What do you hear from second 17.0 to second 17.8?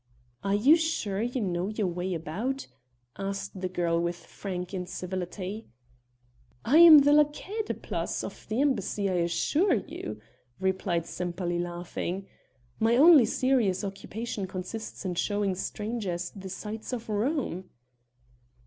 Rome."